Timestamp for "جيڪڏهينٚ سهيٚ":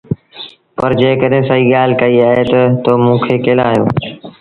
0.99-1.69